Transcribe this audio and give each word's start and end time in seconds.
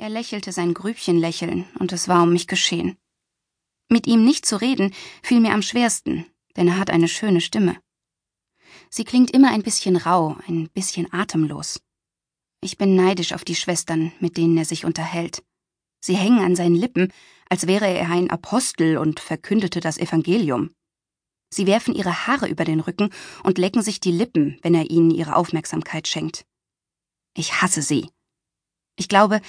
Er 0.00 0.10
lächelte 0.10 0.52
sein 0.52 0.74
Grübchenlächeln, 0.74 1.66
und 1.80 1.92
es 1.92 2.06
war 2.06 2.22
um 2.22 2.32
mich 2.32 2.46
geschehen. 2.46 2.96
Mit 3.88 4.06
ihm 4.06 4.24
nicht 4.24 4.46
zu 4.46 4.60
reden, 4.60 4.94
fiel 5.24 5.40
mir 5.40 5.52
am 5.52 5.60
schwersten, 5.60 6.24
denn 6.56 6.68
er 6.68 6.78
hat 6.78 6.90
eine 6.90 7.08
schöne 7.08 7.40
Stimme. 7.40 7.76
Sie 8.90 9.02
klingt 9.02 9.32
immer 9.32 9.50
ein 9.50 9.64
bisschen 9.64 9.96
rau, 9.96 10.36
ein 10.46 10.68
bisschen 10.68 11.12
atemlos. 11.12 11.80
Ich 12.60 12.78
bin 12.78 12.94
neidisch 12.94 13.32
auf 13.32 13.44
die 13.44 13.56
Schwestern, 13.56 14.12
mit 14.20 14.36
denen 14.36 14.56
er 14.56 14.64
sich 14.64 14.84
unterhält. 14.84 15.42
Sie 16.00 16.16
hängen 16.16 16.38
an 16.38 16.54
seinen 16.54 16.76
Lippen, 16.76 17.12
als 17.48 17.66
wäre 17.66 17.88
er 17.88 18.08
ein 18.08 18.30
Apostel 18.30 18.98
und 18.98 19.18
verkündete 19.18 19.80
das 19.80 19.98
Evangelium. 19.98 20.70
Sie 21.52 21.66
werfen 21.66 21.96
ihre 21.96 22.28
Haare 22.28 22.48
über 22.48 22.64
den 22.64 22.78
Rücken 22.78 23.10
und 23.42 23.58
lecken 23.58 23.82
sich 23.82 23.98
die 23.98 24.12
Lippen, 24.12 24.60
wenn 24.62 24.76
er 24.76 24.90
ihnen 24.90 25.10
ihre 25.10 25.34
Aufmerksamkeit 25.34 26.06
schenkt. 26.06 26.44
Ich 27.34 27.60
hasse 27.62 27.82
sie. 27.82 28.10
Ich 28.96 29.08
glaube, 29.08 29.40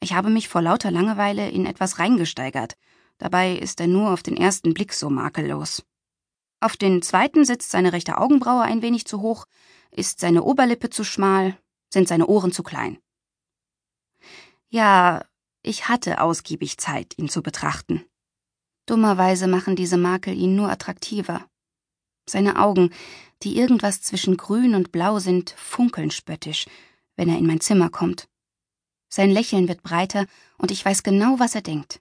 ich 0.00 0.14
habe 0.14 0.30
mich 0.30 0.48
vor 0.48 0.62
lauter 0.62 0.90
Langeweile 0.90 1.50
in 1.50 1.66
etwas 1.66 1.98
reingesteigert. 1.98 2.76
Dabei 3.18 3.54
ist 3.54 3.80
er 3.80 3.86
nur 3.86 4.10
auf 4.10 4.22
den 4.22 4.36
ersten 4.36 4.72
Blick 4.72 4.94
so 4.94 5.10
makellos. 5.10 5.84
Auf 6.60 6.76
den 6.76 7.02
zweiten 7.02 7.44
sitzt 7.44 7.70
seine 7.70 7.92
rechte 7.92 8.18
Augenbraue 8.18 8.62
ein 8.62 8.82
wenig 8.82 9.06
zu 9.06 9.20
hoch, 9.20 9.46
ist 9.90 10.20
seine 10.20 10.42
Oberlippe 10.42 10.88
zu 10.88 11.04
schmal, 11.04 11.58
sind 11.92 12.08
seine 12.08 12.26
Ohren 12.26 12.52
zu 12.52 12.62
klein. 12.62 12.98
Ja, 14.70 15.24
ich 15.62 15.88
hatte 15.88 16.20
ausgiebig 16.20 16.78
Zeit, 16.78 17.18
ihn 17.18 17.28
zu 17.28 17.42
betrachten. 17.42 18.04
Dummerweise 18.86 19.46
machen 19.48 19.76
diese 19.76 19.98
Makel 19.98 20.34
ihn 20.34 20.56
nur 20.56 20.70
attraktiver. 20.70 21.46
Seine 22.28 22.58
Augen, 22.58 22.90
die 23.42 23.58
irgendwas 23.58 24.00
zwischen 24.00 24.36
grün 24.36 24.74
und 24.74 24.92
blau 24.92 25.18
sind, 25.18 25.50
funkeln 25.50 26.10
spöttisch, 26.10 26.66
wenn 27.16 27.28
er 27.28 27.38
in 27.38 27.46
mein 27.46 27.60
Zimmer 27.60 27.90
kommt. 27.90 28.29
Sein 29.12 29.30
Lächeln 29.30 29.66
wird 29.66 29.82
breiter 29.82 30.26
und 30.56 30.70
ich 30.70 30.84
weiß 30.84 31.02
genau, 31.02 31.38
was 31.38 31.56
er 31.56 31.62
denkt. 31.62 32.00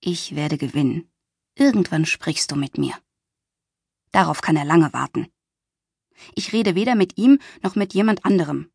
Ich 0.00 0.36
werde 0.36 0.58
gewinnen. 0.58 1.10
Irgendwann 1.54 2.04
sprichst 2.04 2.50
du 2.50 2.56
mit 2.56 2.78
mir. 2.78 2.94
Darauf 4.12 4.42
kann 4.42 4.56
er 4.56 4.64
lange 4.64 4.92
warten. 4.92 5.28
Ich 6.34 6.52
rede 6.52 6.74
weder 6.74 6.94
mit 6.94 7.16
ihm 7.16 7.38
noch 7.62 7.74
mit 7.74 7.94
jemand 7.94 8.24
anderem. 8.26 8.70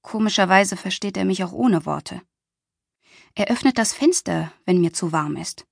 Komischerweise 0.00 0.76
versteht 0.76 1.16
er 1.16 1.26
mich 1.26 1.44
auch 1.44 1.52
ohne 1.52 1.84
Worte. 1.84 2.22
Er 3.34 3.50
öffnet 3.50 3.76
das 3.76 3.92
Fenster, 3.92 4.52
wenn 4.64 4.80
mir 4.80 4.92
zu 4.92 5.12
warm 5.12 5.36
ist. 5.36 5.66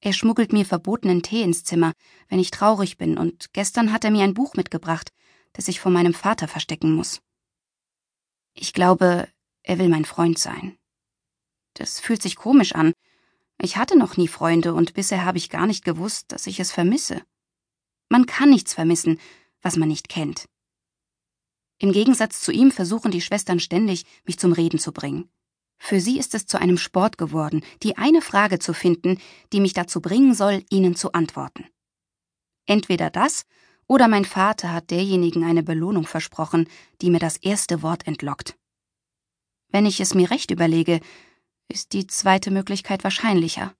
Er 0.00 0.12
schmuggelt 0.12 0.52
mir 0.52 0.66
verbotenen 0.66 1.22
Tee 1.22 1.42
ins 1.42 1.64
Zimmer, 1.64 1.92
wenn 2.28 2.38
ich 2.38 2.50
traurig 2.50 2.98
bin, 2.98 3.16
und 3.16 3.52
gestern 3.52 3.92
hat 3.92 4.04
er 4.04 4.10
mir 4.10 4.24
ein 4.24 4.34
Buch 4.34 4.54
mitgebracht, 4.54 5.10
das 5.52 5.68
ich 5.68 5.80
vor 5.80 5.92
meinem 5.92 6.12
Vater 6.12 6.48
verstecken 6.48 6.94
muss. 6.94 7.22
Ich 8.54 8.72
glaube, 8.72 9.28
er 9.62 9.78
will 9.78 9.88
mein 9.88 10.04
Freund 10.04 10.38
sein. 10.38 10.76
Das 11.74 12.00
fühlt 12.00 12.22
sich 12.22 12.36
komisch 12.36 12.74
an. 12.74 12.92
Ich 13.60 13.76
hatte 13.76 13.96
noch 13.96 14.16
nie 14.16 14.28
Freunde, 14.28 14.74
und 14.74 14.94
bisher 14.94 15.24
habe 15.24 15.38
ich 15.38 15.50
gar 15.50 15.66
nicht 15.66 15.84
gewusst, 15.84 16.32
dass 16.32 16.46
ich 16.46 16.60
es 16.60 16.72
vermisse. 16.72 17.22
Man 18.08 18.26
kann 18.26 18.50
nichts 18.50 18.74
vermissen, 18.74 19.18
was 19.62 19.76
man 19.76 19.88
nicht 19.88 20.08
kennt. 20.08 20.46
Im 21.78 21.92
Gegensatz 21.92 22.40
zu 22.40 22.52
ihm 22.52 22.70
versuchen 22.70 23.10
die 23.10 23.20
Schwestern 23.20 23.58
ständig, 23.58 24.04
mich 24.24 24.38
zum 24.38 24.52
Reden 24.52 24.78
zu 24.78 24.92
bringen. 24.92 25.30
Für 25.78 26.00
sie 26.00 26.18
ist 26.18 26.34
es 26.34 26.46
zu 26.46 26.60
einem 26.60 26.78
Sport 26.78 27.18
geworden, 27.18 27.64
die 27.82 27.96
eine 27.96 28.22
Frage 28.22 28.60
zu 28.60 28.72
finden, 28.72 29.18
die 29.52 29.60
mich 29.60 29.72
dazu 29.72 30.00
bringen 30.00 30.32
soll, 30.34 30.64
ihnen 30.70 30.94
zu 30.94 31.12
antworten. 31.12 31.66
Entweder 32.66 33.10
das, 33.10 33.46
oder 33.86 34.08
mein 34.08 34.24
Vater 34.24 34.72
hat 34.72 34.90
derjenigen 34.90 35.44
eine 35.44 35.62
Belohnung 35.62 36.06
versprochen, 36.06 36.68
die 37.00 37.10
mir 37.10 37.18
das 37.18 37.36
erste 37.36 37.82
Wort 37.82 38.06
entlockt. 38.06 38.56
Wenn 39.68 39.86
ich 39.86 40.00
es 40.00 40.14
mir 40.14 40.30
recht 40.30 40.50
überlege, 40.50 41.00
ist 41.68 41.92
die 41.92 42.06
zweite 42.06 42.50
Möglichkeit 42.50 43.04
wahrscheinlicher. 43.04 43.74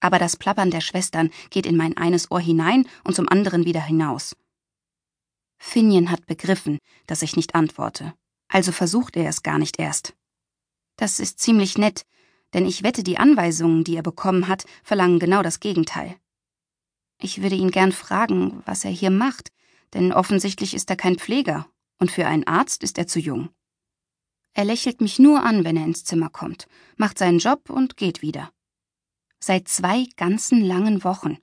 Aber 0.00 0.18
das 0.18 0.36
Plappern 0.36 0.70
der 0.70 0.80
Schwestern 0.80 1.30
geht 1.50 1.66
in 1.66 1.76
mein 1.76 1.96
eines 1.96 2.30
Ohr 2.30 2.40
hinein 2.40 2.86
und 3.04 3.14
zum 3.14 3.28
anderen 3.28 3.64
wieder 3.64 3.82
hinaus. 3.82 4.36
Finian 5.58 6.10
hat 6.10 6.26
begriffen, 6.26 6.78
dass 7.06 7.22
ich 7.22 7.36
nicht 7.36 7.54
antworte, 7.54 8.14
also 8.48 8.72
versucht 8.72 9.16
er 9.16 9.28
es 9.28 9.42
gar 9.42 9.58
nicht 9.58 9.78
erst. 9.78 10.14
Das 10.96 11.20
ist 11.20 11.38
ziemlich 11.38 11.78
nett, 11.78 12.04
denn 12.52 12.66
ich 12.66 12.82
wette, 12.82 13.02
die 13.02 13.16
Anweisungen, 13.16 13.84
die 13.84 13.96
er 13.96 14.02
bekommen 14.02 14.48
hat, 14.48 14.66
verlangen 14.82 15.18
genau 15.18 15.42
das 15.42 15.60
Gegenteil. 15.60 16.16
Ich 17.22 17.40
würde 17.40 17.54
ihn 17.54 17.70
gern 17.70 17.92
fragen, 17.92 18.62
was 18.66 18.84
er 18.84 18.90
hier 18.90 19.10
macht, 19.10 19.52
denn 19.94 20.12
offensichtlich 20.12 20.74
ist 20.74 20.90
er 20.90 20.96
kein 20.96 21.16
Pfleger, 21.16 21.66
und 21.98 22.10
für 22.10 22.26
einen 22.26 22.46
Arzt 22.46 22.82
ist 22.82 22.98
er 22.98 23.06
zu 23.06 23.20
jung. 23.20 23.50
Er 24.54 24.64
lächelt 24.64 25.00
mich 25.00 25.18
nur 25.18 25.42
an, 25.42 25.64
wenn 25.64 25.76
er 25.76 25.84
ins 25.84 26.04
Zimmer 26.04 26.28
kommt, 26.28 26.66
macht 26.96 27.18
seinen 27.18 27.38
Job 27.38 27.70
und 27.70 27.96
geht 27.96 28.20
wieder. 28.22 28.52
Seit 29.38 29.68
zwei 29.68 30.06
ganzen 30.16 30.60
langen 30.60 31.04
Wochen. 31.04 31.38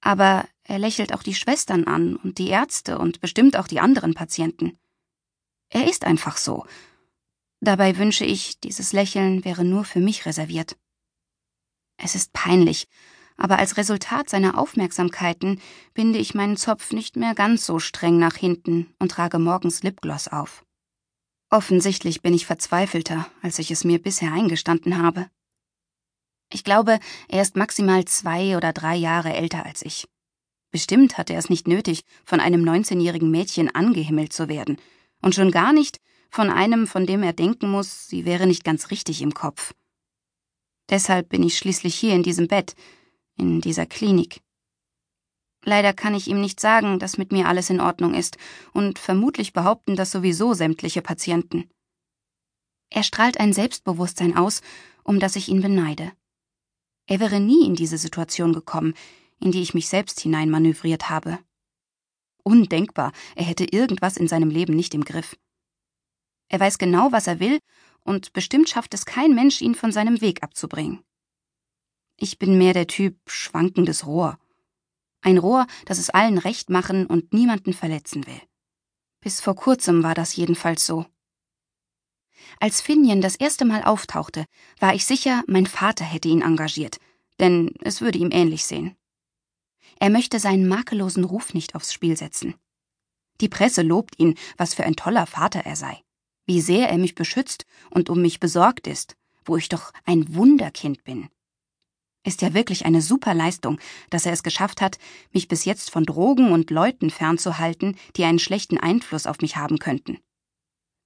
Aber 0.00 0.46
er 0.64 0.78
lächelt 0.78 1.14
auch 1.14 1.22
die 1.22 1.34
Schwestern 1.34 1.84
an 1.84 2.16
und 2.16 2.38
die 2.38 2.48
Ärzte 2.48 2.98
und 2.98 3.20
bestimmt 3.20 3.56
auch 3.56 3.68
die 3.68 3.80
anderen 3.80 4.14
Patienten. 4.14 4.78
Er 5.68 5.88
ist 5.88 6.04
einfach 6.04 6.36
so, 6.36 6.66
Dabei 7.60 7.98
wünsche 7.98 8.24
ich, 8.24 8.58
dieses 8.60 8.94
Lächeln 8.94 9.44
wäre 9.44 9.64
nur 9.64 9.84
für 9.84 10.00
mich 10.00 10.24
reserviert. 10.24 10.78
Es 11.98 12.14
ist 12.14 12.32
peinlich, 12.32 12.88
aber 13.40 13.58
als 13.58 13.78
Resultat 13.78 14.28
seiner 14.28 14.58
Aufmerksamkeiten 14.58 15.60
binde 15.94 16.18
ich 16.18 16.34
meinen 16.34 16.56
Zopf 16.56 16.92
nicht 16.92 17.16
mehr 17.16 17.34
ganz 17.34 17.64
so 17.66 17.78
streng 17.78 18.18
nach 18.18 18.36
hinten 18.36 18.94
und 18.98 19.10
trage 19.10 19.38
morgens 19.38 19.82
Lipgloss 19.82 20.28
auf. 20.28 20.64
Offensichtlich 21.48 22.22
bin 22.22 22.34
ich 22.34 22.46
verzweifelter, 22.46 23.26
als 23.42 23.58
ich 23.58 23.70
es 23.70 23.82
mir 23.82 24.00
bisher 24.00 24.32
eingestanden 24.32 24.98
habe. 24.98 25.28
Ich 26.52 26.64
glaube, 26.64 27.00
er 27.28 27.42
ist 27.42 27.56
maximal 27.56 28.04
zwei 28.04 28.56
oder 28.56 28.72
drei 28.72 28.94
Jahre 28.94 29.32
älter 29.32 29.64
als 29.64 29.82
ich. 29.82 30.06
Bestimmt 30.70 31.16
hat 31.16 31.30
er 31.30 31.38
es 31.38 31.48
nicht 31.48 31.66
nötig, 31.66 32.02
von 32.24 32.40
einem 32.40 32.62
neunzehnjährigen 32.62 33.30
Mädchen 33.30 33.74
angehimmelt 33.74 34.32
zu 34.32 34.48
werden, 34.48 34.76
und 35.22 35.34
schon 35.34 35.50
gar 35.50 35.72
nicht, 35.72 35.98
von 36.30 36.50
einem, 36.50 36.86
von 36.86 37.06
dem 37.06 37.22
er 37.22 37.32
denken 37.32 37.70
muss, 37.70 38.06
sie 38.06 38.24
wäre 38.24 38.46
nicht 38.46 38.64
ganz 38.64 38.90
richtig 38.90 39.22
im 39.22 39.34
Kopf. 39.34 39.74
Deshalb 40.90 41.28
bin 41.30 41.42
ich 41.42 41.56
schließlich 41.56 41.94
hier 41.94 42.14
in 42.14 42.22
diesem 42.22 42.46
Bett, 42.48 42.74
in 43.36 43.60
dieser 43.60 43.86
Klinik. 43.86 44.40
Leider 45.62 45.92
kann 45.92 46.14
ich 46.14 46.28
ihm 46.28 46.40
nicht 46.40 46.58
sagen, 46.58 46.98
dass 46.98 47.18
mit 47.18 47.32
mir 47.32 47.46
alles 47.46 47.68
in 47.70 47.80
Ordnung 47.80 48.14
ist, 48.14 48.38
und 48.72 48.98
vermutlich 48.98 49.52
behaupten 49.52 49.96
das 49.96 50.10
sowieso 50.10 50.54
sämtliche 50.54 51.02
Patienten. 51.02 51.70
Er 52.88 53.02
strahlt 53.02 53.38
ein 53.38 53.52
Selbstbewusstsein 53.52 54.36
aus, 54.36 54.62
um 55.04 55.20
das 55.20 55.36
ich 55.36 55.48
ihn 55.48 55.60
beneide. 55.60 56.12
Er 57.06 57.20
wäre 57.20 57.40
nie 57.40 57.66
in 57.66 57.74
diese 57.74 57.98
Situation 57.98 58.52
gekommen, 58.52 58.94
in 59.38 59.52
die 59.52 59.62
ich 59.62 59.74
mich 59.74 59.88
selbst 59.88 60.20
hineinmanövriert 60.20 61.10
habe. 61.10 61.38
Undenkbar, 62.42 63.12
er 63.36 63.44
hätte 63.44 63.64
irgendwas 63.64 64.16
in 64.16 64.28
seinem 64.28 64.50
Leben 64.50 64.74
nicht 64.74 64.94
im 64.94 65.04
Griff. 65.04 65.36
Er 66.48 66.60
weiß 66.60 66.78
genau, 66.78 67.12
was 67.12 67.26
er 67.26 67.38
will, 67.38 67.60
und 68.02 68.32
bestimmt 68.32 68.68
schafft 68.68 68.94
es 68.94 69.04
kein 69.04 69.34
Mensch, 69.34 69.60
ihn 69.60 69.74
von 69.74 69.92
seinem 69.92 70.20
Weg 70.20 70.42
abzubringen. 70.42 71.04
Ich 72.20 72.38
bin 72.38 72.56
mehr 72.58 72.72
der 72.72 72.86
Typ 72.86 73.18
schwankendes 73.26 74.06
Rohr. 74.06 74.38
Ein 75.22 75.38
Rohr, 75.38 75.66
das 75.86 75.98
es 75.98 76.10
allen 76.10 76.38
recht 76.38 76.70
machen 76.70 77.06
und 77.06 77.32
niemanden 77.32 77.72
verletzen 77.72 78.26
will. 78.26 78.40
Bis 79.20 79.40
vor 79.40 79.56
kurzem 79.56 80.02
war 80.02 80.14
das 80.14 80.36
jedenfalls 80.36 80.86
so. 80.86 81.06
Als 82.60 82.80
Finian 82.80 83.20
das 83.20 83.36
erste 83.36 83.64
Mal 83.64 83.82
auftauchte, 83.82 84.44
war 84.78 84.94
ich 84.94 85.04
sicher, 85.04 85.42
mein 85.46 85.66
Vater 85.66 86.04
hätte 86.04 86.28
ihn 86.28 86.42
engagiert, 86.42 86.98
denn 87.38 87.74
es 87.80 88.00
würde 88.00 88.18
ihm 88.18 88.30
ähnlich 88.30 88.64
sehen. 88.64 88.96
Er 89.98 90.10
möchte 90.10 90.38
seinen 90.38 90.68
makellosen 90.68 91.24
Ruf 91.24 91.54
nicht 91.54 91.74
aufs 91.74 91.92
Spiel 91.92 92.16
setzen. 92.16 92.54
Die 93.40 93.48
Presse 93.48 93.82
lobt 93.82 94.18
ihn, 94.18 94.36
was 94.56 94.74
für 94.74 94.84
ein 94.84 94.96
toller 94.96 95.26
Vater 95.26 95.60
er 95.64 95.76
sei 95.76 96.02
wie 96.50 96.60
sehr 96.60 96.88
er 96.88 96.98
mich 96.98 97.14
beschützt 97.14 97.64
und 97.90 98.10
um 98.10 98.20
mich 98.20 98.40
besorgt 98.40 98.88
ist, 98.88 99.16
wo 99.44 99.56
ich 99.56 99.68
doch 99.68 99.92
ein 100.04 100.34
Wunderkind 100.34 101.04
bin. 101.04 101.28
Ist 102.22 102.42
ja 102.42 102.52
wirklich 102.52 102.84
eine 102.84 103.00
super 103.00 103.32
Leistung, 103.32 103.80
dass 104.10 104.26
er 104.26 104.32
es 104.32 104.42
geschafft 104.42 104.80
hat, 104.82 104.98
mich 105.32 105.48
bis 105.48 105.64
jetzt 105.64 105.90
von 105.90 106.04
Drogen 106.04 106.52
und 106.52 106.70
Leuten 106.70 107.10
fernzuhalten, 107.10 107.96
die 108.16 108.24
einen 108.24 108.38
schlechten 108.38 108.78
Einfluss 108.78 109.26
auf 109.26 109.40
mich 109.40 109.56
haben 109.56 109.78
könnten. 109.78 110.18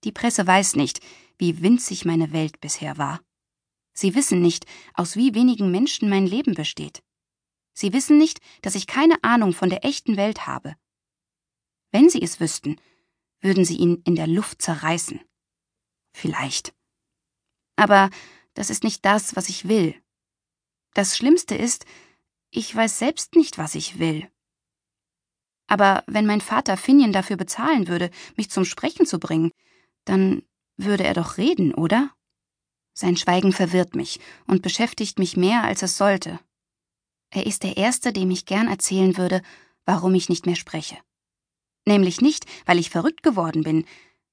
Die 0.02 0.12
Presse 0.12 0.46
weiß 0.46 0.74
nicht, 0.76 1.00
wie 1.38 1.62
winzig 1.62 2.04
meine 2.04 2.32
Welt 2.32 2.60
bisher 2.60 2.98
war. 2.98 3.20
Sie 3.92 4.16
wissen 4.16 4.42
nicht, 4.42 4.66
aus 4.94 5.16
wie 5.16 5.34
wenigen 5.34 5.70
Menschen 5.70 6.08
mein 6.08 6.26
Leben 6.26 6.54
besteht. 6.54 7.02
Sie 7.74 7.92
wissen 7.92 8.18
nicht, 8.18 8.40
dass 8.62 8.74
ich 8.74 8.86
keine 8.86 9.22
Ahnung 9.22 9.52
von 9.52 9.70
der 9.70 9.84
echten 9.84 10.16
Welt 10.16 10.46
habe. 10.46 10.74
Wenn 11.92 12.08
sie 12.08 12.22
es 12.22 12.40
wüssten, 12.40 12.80
würden 13.40 13.64
sie 13.64 13.76
ihn 13.76 14.02
in 14.04 14.16
der 14.16 14.26
Luft 14.26 14.62
zerreißen. 14.62 15.20
Vielleicht. 16.12 16.74
Aber 17.76 18.10
das 18.54 18.70
ist 18.70 18.84
nicht 18.84 19.04
das, 19.04 19.36
was 19.36 19.48
ich 19.48 19.68
will. 19.68 19.94
Das 20.94 21.16
Schlimmste 21.16 21.54
ist, 21.54 21.84
ich 22.50 22.74
weiß 22.74 22.98
selbst 22.98 23.34
nicht, 23.34 23.58
was 23.58 23.74
ich 23.74 23.98
will. 23.98 24.30
Aber 25.66 26.04
wenn 26.06 26.26
mein 26.26 26.40
Vater 26.40 26.76
Finian 26.76 27.12
dafür 27.12 27.36
bezahlen 27.36 27.88
würde, 27.88 28.10
mich 28.36 28.50
zum 28.50 28.64
Sprechen 28.64 29.06
zu 29.06 29.18
bringen, 29.18 29.50
dann 30.04 30.42
würde 30.76 31.04
er 31.04 31.14
doch 31.14 31.36
reden, 31.36 31.74
oder? 31.74 32.10
Sein 32.92 33.16
Schweigen 33.16 33.52
verwirrt 33.52 33.96
mich 33.96 34.20
und 34.46 34.62
beschäftigt 34.62 35.18
mich 35.18 35.36
mehr, 35.36 35.64
als 35.64 35.82
es 35.82 35.96
sollte. 35.96 36.38
Er 37.30 37.46
ist 37.46 37.64
der 37.64 37.76
Erste, 37.76 38.12
dem 38.12 38.30
ich 38.30 38.46
gern 38.46 38.68
erzählen 38.68 39.16
würde, 39.16 39.42
warum 39.84 40.14
ich 40.14 40.28
nicht 40.28 40.46
mehr 40.46 40.54
spreche. 40.54 40.96
Nämlich 41.86 42.20
nicht, 42.20 42.46
weil 42.66 42.78
ich 42.78 42.90
verrückt 42.90 43.22
geworden 43.22 43.64
bin, 43.64 43.84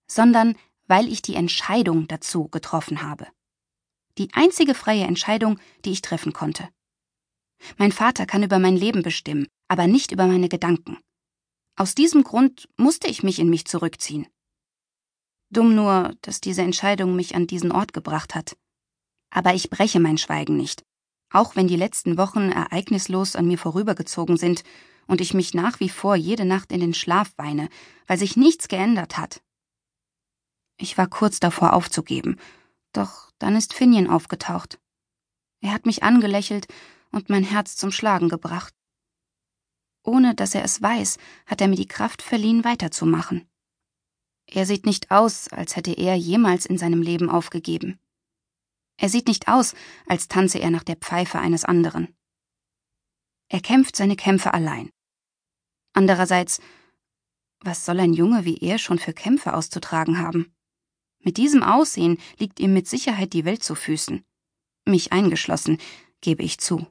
sondern 0.05 0.55
weil 0.87 1.11
ich 1.11 1.21
die 1.23 1.35
Entscheidung 1.35 2.07
dazu 2.07 2.47
getroffen 2.49 3.01
habe. 3.01 3.27
Die 4.17 4.29
einzige 4.33 4.73
freie 4.73 5.05
Entscheidung, 5.05 5.59
die 5.85 5.91
ich 5.91 6.01
treffen 6.01 6.33
konnte. 6.33 6.69
Mein 7.77 7.91
Vater 7.91 8.25
kann 8.25 8.43
über 8.43 8.59
mein 8.59 8.75
Leben 8.75 9.03
bestimmen, 9.03 9.47
aber 9.67 9.87
nicht 9.87 10.11
über 10.11 10.27
meine 10.27 10.49
Gedanken. 10.49 10.97
Aus 11.75 11.95
diesem 11.95 12.23
Grund 12.23 12.67
musste 12.77 13.07
ich 13.07 13.23
mich 13.23 13.39
in 13.39 13.49
mich 13.49 13.65
zurückziehen. 13.65 14.27
Dumm 15.49 15.75
nur, 15.75 16.15
dass 16.21 16.41
diese 16.41 16.61
Entscheidung 16.61 17.15
mich 17.15 17.35
an 17.35 17.47
diesen 17.47 17.71
Ort 17.71 17.93
gebracht 17.93 18.35
hat. 18.35 18.57
Aber 19.29 19.53
ich 19.53 19.69
breche 19.69 19.99
mein 19.99 20.17
Schweigen 20.17 20.57
nicht, 20.57 20.83
auch 21.31 21.55
wenn 21.55 21.67
die 21.67 21.75
letzten 21.75 22.17
Wochen 22.17 22.51
ereignislos 22.51 23.35
an 23.35 23.47
mir 23.47 23.57
vorübergezogen 23.57 24.37
sind 24.37 24.63
und 25.07 25.21
ich 25.21 25.33
mich 25.33 25.53
nach 25.53 25.79
wie 25.79 25.89
vor 25.89 26.15
jede 26.15 26.45
Nacht 26.45 26.71
in 26.71 26.79
den 26.79 26.93
Schlaf 26.93 27.31
weine, 27.37 27.69
weil 28.07 28.17
sich 28.17 28.37
nichts 28.37 28.67
geändert 28.67 29.17
hat. 29.17 29.41
Ich 30.77 30.97
war 30.97 31.07
kurz 31.07 31.39
davor 31.39 31.73
aufzugeben, 31.73 32.37
doch 32.93 33.31
dann 33.39 33.55
ist 33.55 33.73
Finian 33.73 34.09
aufgetaucht. 34.09 34.79
Er 35.61 35.73
hat 35.73 35.85
mich 35.85 36.03
angelächelt 36.03 36.67
und 37.11 37.29
mein 37.29 37.43
Herz 37.43 37.75
zum 37.75 37.91
Schlagen 37.91 38.29
gebracht. 38.29 38.73
Ohne 40.03 40.33
dass 40.33 40.55
er 40.55 40.63
es 40.63 40.81
weiß, 40.81 41.17
hat 41.45 41.61
er 41.61 41.67
mir 41.67 41.75
die 41.75 41.87
Kraft 41.87 42.21
verliehen, 42.21 42.63
weiterzumachen. 42.63 43.47
Er 44.47 44.65
sieht 44.65 44.85
nicht 44.85 45.11
aus, 45.11 45.47
als 45.49 45.75
hätte 45.75 45.93
er 45.93 46.15
jemals 46.15 46.65
in 46.65 46.77
seinem 46.77 47.01
Leben 47.01 47.29
aufgegeben. 47.29 47.99
Er 48.97 49.09
sieht 49.09 49.27
nicht 49.27 49.47
aus, 49.47 49.75
als 50.07 50.27
tanze 50.27 50.59
er 50.59 50.71
nach 50.71 50.83
der 50.83 50.97
Pfeife 50.97 51.39
eines 51.39 51.65
anderen. 51.65 52.15
Er 53.49 53.61
kämpft 53.61 53.95
seine 53.95 54.15
Kämpfe 54.15 54.53
allein. 54.53 54.91
Andererseits, 55.93 56.61
was 57.59 57.85
soll 57.85 57.99
ein 57.99 58.13
Junge 58.13 58.45
wie 58.45 58.57
er 58.57 58.77
schon 58.77 58.99
für 58.99 59.13
Kämpfe 59.13 59.53
auszutragen 59.53 60.19
haben? 60.19 60.55
Mit 61.23 61.37
diesem 61.37 61.63
Aussehen 61.63 62.17
liegt 62.37 62.59
ihm 62.59 62.73
mit 62.73 62.87
Sicherheit 62.87 63.33
die 63.33 63.45
Welt 63.45 63.63
zu 63.63 63.75
Füßen. 63.75 64.23
Mich 64.85 65.11
eingeschlossen, 65.11 65.77
gebe 66.21 66.43
ich 66.43 66.57
zu. 66.57 66.87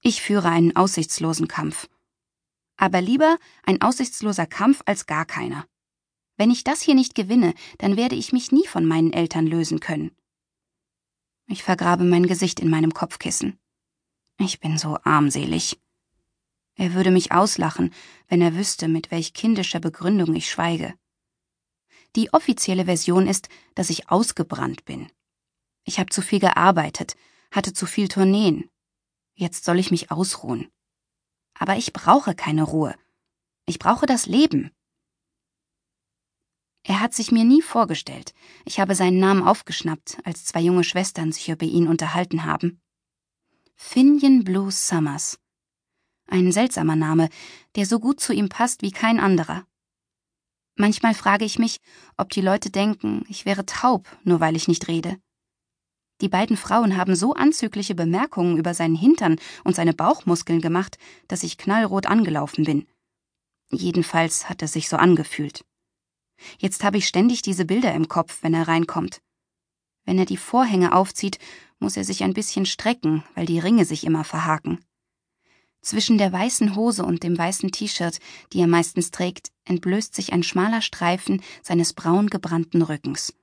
Ich 0.00 0.20
führe 0.20 0.50
einen 0.50 0.76
aussichtslosen 0.76 1.48
Kampf. 1.48 1.88
Aber 2.76 3.00
lieber 3.00 3.38
ein 3.62 3.80
aussichtsloser 3.80 4.46
Kampf 4.46 4.82
als 4.84 5.06
gar 5.06 5.24
keiner. 5.24 5.66
Wenn 6.36 6.50
ich 6.50 6.64
das 6.64 6.82
hier 6.82 6.94
nicht 6.94 7.14
gewinne, 7.14 7.54
dann 7.78 7.96
werde 7.96 8.16
ich 8.16 8.32
mich 8.32 8.52
nie 8.52 8.66
von 8.66 8.84
meinen 8.84 9.12
Eltern 9.12 9.46
lösen 9.46 9.80
können. 9.80 10.10
Ich 11.46 11.62
vergrabe 11.62 12.04
mein 12.04 12.26
Gesicht 12.26 12.60
in 12.60 12.68
meinem 12.68 12.92
Kopfkissen. 12.92 13.58
Ich 14.38 14.60
bin 14.60 14.76
so 14.78 14.98
armselig. 15.04 15.78
Er 16.74 16.94
würde 16.94 17.12
mich 17.12 17.32
auslachen, 17.32 17.94
wenn 18.28 18.42
er 18.42 18.56
wüsste, 18.56 18.88
mit 18.88 19.10
welch 19.10 19.32
kindischer 19.32 19.78
Begründung 19.78 20.34
ich 20.34 20.50
schweige. 20.50 20.94
Die 22.16 22.32
offizielle 22.32 22.84
Version 22.84 23.26
ist, 23.26 23.48
dass 23.74 23.90
ich 23.90 24.08
ausgebrannt 24.10 24.84
bin. 24.84 25.10
Ich 25.84 25.98
habe 25.98 26.10
zu 26.10 26.22
viel 26.22 26.40
gearbeitet, 26.40 27.16
hatte 27.50 27.72
zu 27.72 27.86
viel 27.86 28.08
Tourneen, 28.08 28.70
Jetzt 29.36 29.64
soll 29.64 29.78
ich 29.80 29.90
mich 29.90 30.10
ausruhen. 30.10 30.70
Aber 31.58 31.76
ich 31.76 31.92
brauche 31.92 32.34
keine 32.34 32.62
Ruhe. 32.62 32.94
Ich 33.66 33.78
brauche 33.78 34.06
das 34.06 34.26
Leben. 34.26 34.70
Er 36.84 37.00
hat 37.00 37.14
sich 37.14 37.32
mir 37.32 37.44
nie 37.44 37.62
vorgestellt. 37.62 38.34
Ich 38.64 38.78
habe 38.78 38.94
seinen 38.94 39.18
Namen 39.18 39.42
aufgeschnappt, 39.42 40.18
als 40.24 40.44
zwei 40.44 40.60
junge 40.60 40.84
Schwestern 40.84 41.32
sich 41.32 41.48
über 41.48 41.64
ihn 41.64 41.88
unterhalten 41.88 42.44
haben. 42.44 42.80
Finian 43.74 44.44
Blue 44.44 44.70
Summers. 44.70 45.40
Ein 46.26 46.52
seltsamer 46.52 46.96
Name, 46.96 47.28
der 47.74 47.86
so 47.86 47.98
gut 47.98 48.20
zu 48.20 48.32
ihm 48.32 48.48
passt 48.48 48.82
wie 48.82 48.92
kein 48.92 49.18
anderer. 49.18 49.66
Manchmal 50.76 51.14
frage 51.14 51.44
ich 51.44 51.58
mich, 51.58 51.80
ob 52.16 52.30
die 52.30 52.40
Leute 52.40 52.70
denken, 52.70 53.24
ich 53.28 53.46
wäre 53.46 53.64
taub, 53.64 54.08
nur 54.24 54.40
weil 54.40 54.56
ich 54.56 54.66
nicht 54.66 54.88
rede. 54.88 55.18
Die 56.20 56.28
beiden 56.28 56.56
Frauen 56.56 56.96
haben 56.96 57.16
so 57.16 57.34
anzügliche 57.34 57.94
Bemerkungen 57.94 58.56
über 58.56 58.74
seinen 58.74 58.96
Hintern 58.96 59.38
und 59.64 59.76
seine 59.76 59.94
Bauchmuskeln 59.94 60.60
gemacht, 60.60 60.98
dass 61.28 61.42
ich 61.42 61.58
knallrot 61.58 62.06
angelaufen 62.06 62.64
bin. 62.64 62.86
Jedenfalls 63.70 64.48
hat 64.48 64.62
es 64.62 64.72
sich 64.72 64.88
so 64.88 64.96
angefühlt. 64.96 65.64
Jetzt 66.58 66.84
habe 66.84 66.98
ich 66.98 67.06
ständig 67.06 67.42
diese 67.42 67.64
Bilder 67.64 67.94
im 67.94 68.08
Kopf, 68.08 68.42
wenn 68.42 68.54
er 68.54 68.68
reinkommt. 68.68 69.20
Wenn 70.04 70.18
er 70.18 70.26
die 70.26 70.36
Vorhänge 70.36 70.92
aufzieht, 70.94 71.38
muss 71.78 71.96
er 71.96 72.04
sich 72.04 72.22
ein 72.22 72.34
bisschen 72.34 72.66
strecken, 72.66 73.24
weil 73.34 73.46
die 73.46 73.58
Ringe 73.58 73.84
sich 73.84 74.04
immer 74.04 74.24
verhaken. 74.24 74.84
Zwischen 75.84 76.16
der 76.16 76.32
weißen 76.32 76.76
Hose 76.76 77.04
und 77.04 77.22
dem 77.22 77.36
weißen 77.36 77.70
T-Shirt, 77.70 78.18
die 78.54 78.60
er 78.60 78.66
meistens 78.66 79.10
trägt, 79.10 79.52
entblößt 79.66 80.14
sich 80.14 80.32
ein 80.32 80.42
schmaler 80.42 80.80
Streifen 80.80 81.42
seines 81.62 81.92
braun 81.92 82.30
gebrannten 82.30 82.80
Rückens. 82.80 83.34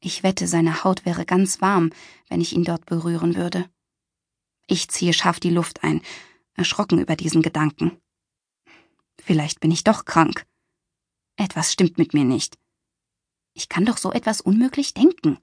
Ich 0.00 0.24
wette, 0.24 0.48
seine 0.48 0.82
Haut 0.82 1.06
wäre 1.06 1.24
ganz 1.24 1.60
warm, 1.60 1.90
wenn 2.28 2.40
ich 2.40 2.54
ihn 2.54 2.64
dort 2.64 2.86
berühren 2.86 3.36
würde. 3.36 3.70
Ich 4.66 4.88
ziehe 4.88 5.12
scharf 5.12 5.38
die 5.38 5.50
Luft 5.50 5.84
ein, 5.84 6.02
erschrocken 6.54 6.98
über 6.98 7.14
diesen 7.14 7.40
Gedanken. 7.40 8.02
Vielleicht 9.22 9.60
bin 9.60 9.70
ich 9.70 9.84
doch 9.84 10.06
krank. 10.06 10.46
Etwas 11.36 11.72
stimmt 11.72 11.98
mit 11.98 12.14
mir 12.14 12.24
nicht. 12.24 12.58
Ich 13.52 13.68
kann 13.68 13.84
doch 13.84 13.98
so 13.98 14.10
etwas 14.10 14.40
unmöglich 14.40 14.92
denken. 14.92 15.38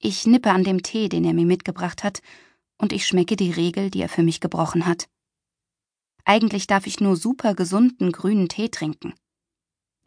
Ich 0.00 0.26
nippe 0.26 0.50
an 0.50 0.64
dem 0.64 0.82
Tee, 0.82 1.08
den 1.08 1.24
er 1.24 1.34
mir 1.34 1.46
mitgebracht 1.46 2.02
hat, 2.02 2.20
und 2.80 2.92
ich 2.92 3.06
schmecke 3.06 3.36
die 3.36 3.50
Regel, 3.50 3.90
die 3.90 4.02
er 4.02 4.08
für 4.08 4.22
mich 4.22 4.40
gebrochen 4.40 4.86
hat. 4.86 5.08
Eigentlich 6.24 6.66
darf 6.66 6.86
ich 6.86 7.00
nur 7.00 7.16
super 7.16 7.54
gesunden 7.54 8.12
grünen 8.12 8.48
Tee 8.48 8.68
trinken 8.68 9.14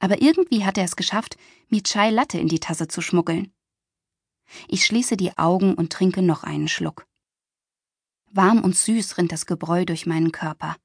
aber 0.04 0.22
irgendwie 0.22 0.66
hat 0.66 0.78
er 0.78 0.84
es 0.84 0.98
geschafft, 0.98 1.38
mir 1.70 1.82
Chai 1.82 2.10
Latte 2.10 2.38
in 2.38 2.50
die 2.50 2.60
Tasse 2.60 2.90
zu 2.90 3.00
schmuggeln. 3.00 3.54
Ich 4.68 4.86
schließe 4.86 5.16
die 5.16 5.38
Augen 5.38 5.76
und 5.76 5.94
trinke 5.94 6.22
noch 6.22 6.44
einen 6.44 6.68
Schluck. 6.68 7.08
Warm 8.30 8.62
und 8.62 8.76
süß 8.76 9.18
rinnt 9.18 9.32
das 9.32 9.46
Gebräu 9.46 9.86
durch 9.86 10.06
meinen 10.06 10.34
Körper. 10.34 10.76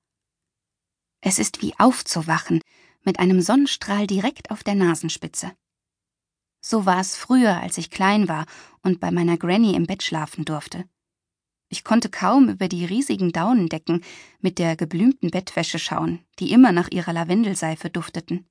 Es 1.20 1.40
ist 1.40 1.62
wie 1.62 1.76
aufzuwachen, 1.80 2.60
mit 3.02 3.18
einem 3.18 3.40
Sonnenstrahl 3.40 4.06
direkt 4.06 4.52
auf 4.52 4.62
der 4.62 4.76
Nasenspitze. 4.76 5.50
So 6.60 6.86
war 6.86 7.00
es 7.00 7.16
früher, 7.16 7.60
als 7.60 7.76
ich 7.76 7.90
klein 7.90 8.28
war 8.28 8.46
und 8.84 9.00
bei 9.00 9.10
meiner 9.10 9.36
Granny 9.36 9.74
im 9.74 9.88
Bett 9.88 10.04
schlafen 10.04 10.44
durfte. 10.44 10.88
Ich 11.70 11.84
konnte 11.84 12.08
kaum 12.08 12.48
über 12.48 12.68
die 12.68 12.84
riesigen 12.84 13.30
Daunendecken 13.30 14.02
mit 14.40 14.58
der 14.58 14.74
geblümten 14.76 15.30
Bettwäsche 15.30 15.78
schauen, 15.78 16.20
die 16.38 16.52
immer 16.52 16.72
nach 16.72 16.90
ihrer 16.90 17.12
Lavendelseife 17.12 17.90
dufteten. 17.90 18.46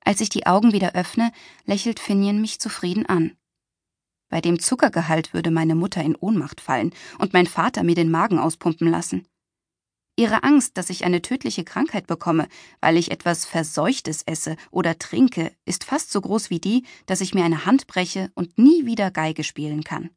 Als 0.00 0.20
ich 0.22 0.30
die 0.30 0.46
Augen 0.46 0.72
wieder 0.72 0.94
öffne, 0.94 1.32
lächelt 1.66 2.00
Finian 2.00 2.40
mich 2.40 2.60
zufrieden 2.60 3.04
an. 3.06 3.36
Bei 4.30 4.40
dem 4.40 4.58
Zuckergehalt 4.58 5.34
würde 5.34 5.50
meine 5.50 5.74
Mutter 5.74 6.02
in 6.02 6.16
Ohnmacht 6.16 6.60
fallen 6.60 6.94
und 7.18 7.32
mein 7.34 7.46
Vater 7.46 7.82
mir 7.82 7.94
den 7.94 8.10
Magen 8.10 8.38
auspumpen 8.38 8.88
lassen. 8.88 9.26
Ihre 10.16 10.42
Angst, 10.42 10.76
dass 10.76 10.90
ich 10.90 11.04
eine 11.04 11.22
tödliche 11.22 11.62
Krankheit 11.62 12.06
bekomme, 12.06 12.48
weil 12.80 12.96
ich 12.96 13.10
etwas 13.10 13.44
Verseuchtes 13.44 14.22
esse 14.24 14.56
oder 14.70 14.98
trinke, 14.98 15.52
ist 15.64 15.84
fast 15.84 16.10
so 16.10 16.20
groß 16.20 16.50
wie 16.50 16.58
die, 16.58 16.84
dass 17.06 17.20
ich 17.20 17.34
mir 17.34 17.44
eine 17.44 17.66
Hand 17.66 17.86
breche 17.86 18.30
und 18.34 18.58
nie 18.58 18.84
wieder 18.84 19.10
Geige 19.10 19.44
spielen 19.44 19.84
kann. 19.84 20.10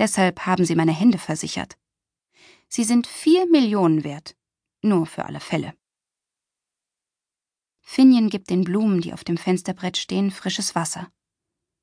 Deshalb 0.00 0.46
haben 0.46 0.64
sie 0.64 0.74
meine 0.74 0.92
Hände 0.92 1.18
versichert. 1.18 1.76
Sie 2.68 2.84
sind 2.84 3.06
vier 3.06 3.46
Millionen 3.46 4.02
wert. 4.02 4.34
Nur 4.80 5.04
für 5.04 5.26
alle 5.26 5.40
Fälle. 5.40 5.74
Finian 7.82 8.30
gibt 8.30 8.48
den 8.48 8.64
Blumen, 8.64 9.02
die 9.02 9.12
auf 9.12 9.24
dem 9.24 9.36
Fensterbrett 9.36 9.98
stehen, 9.98 10.30
frisches 10.30 10.74
Wasser. 10.74 11.12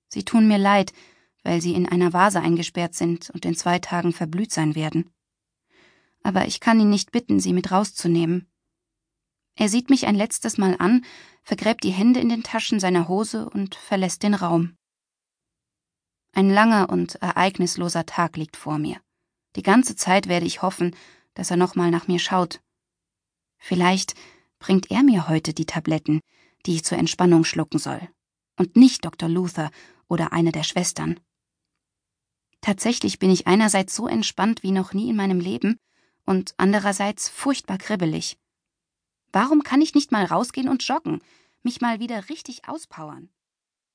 Sie 0.08 0.26
tun 0.26 0.48
mir 0.48 0.58
leid, 0.58 0.94
weil 1.44 1.62
sie 1.62 1.76
in 1.76 1.88
einer 1.88 2.12
Vase 2.12 2.42
eingesperrt 2.42 2.96
sind 2.96 3.30
und 3.30 3.46
in 3.46 3.56
zwei 3.56 3.78
Tagen 3.78 4.14
verblüht 4.14 4.52
sein 4.52 4.74
werden. 4.74 5.12
Aber 6.24 6.48
ich 6.48 6.60
kann 6.60 6.80
ihn 6.80 6.90
nicht 6.90 7.12
bitten, 7.12 7.40
sie 7.40 7.54
mit 7.54 7.72
rauszunehmen. 7.72 8.50
Er 9.54 9.70
sieht 9.70 9.92
mich 9.92 10.08
ein 10.08 10.16
letztes 10.16 10.58
Mal 10.58 10.76
an, 10.80 11.06
vergräbt 11.44 11.84
die 11.84 11.92
Hände 11.92 12.20
in 12.20 12.30
den 12.30 12.42
Taschen 12.42 12.80
seiner 12.80 13.08
Hose 13.08 13.48
und 13.48 13.76
verlässt 13.76 14.24
den 14.24 14.34
Raum. 14.34 14.77
Ein 16.38 16.52
langer 16.52 16.90
und 16.92 17.16
ereignisloser 17.16 18.06
Tag 18.06 18.38
liegt 18.38 18.58
vor 18.58 18.78
mir. 18.78 19.02
Die 19.56 19.64
ganze 19.64 19.96
Zeit 19.96 20.28
werde 20.28 20.46
ich 20.46 20.62
hoffen, 20.62 20.96
dass 21.34 21.50
er 21.50 21.58
nochmal 21.58 21.90
nach 21.90 22.08
mir 22.08 22.20
schaut. 22.20 22.62
Vielleicht 23.58 24.14
bringt 24.60 24.92
er 24.92 25.02
mir 25.02 25.30
heute 25.30 25.56
die 25.56 25.66
Tabletten, 25.66 26.20
die 26.68 26.76
ich 26.76 26.86
zur 26.86 27.00
Entspannung 27.00 27.44
schlucken 27.44 27.80
soll, 27.80 28.08
und 28.56 28.76
nicht 28.76 29.04
Dr. 29.04 29.28
Luther 29.28 29.72
oder 30.10 30.32
eine 30.32 30.52
der 30.52 30.62
Schwestern. 30.62 31.20
Tatsächlich 32.62 33.18
bin 33.18 33.32
ich 33.32 33.48
einerseits 33.48 33.96
so 33.96 34.08
entspannt 34.08 34.62
wie 34.62 34.72
noch 34.72 34.94
nie 34.94 35.10
in 35.10 35.16
meinem 35.16 35.40
Leben 35.40 35.80
und 36.24 36.54
andererseits 36.58 37.30
furchtbar 37.30 37.80
kribbelig. 37.80 38.38
Warum 39.32 39.64
kann 39.64 39.82
ich 39.82 39.96
nicht 39.96 40.12
mal 40.12 40.26
rausgehen 40.26 40.70
und 40.70 40.88
joggen, 40.88 41.20
mich 41.64 41.82
mal 41.82 42.00
wieder 42.00 42.30
richtig 42.30 42.68
auspowern? 42.68 43.32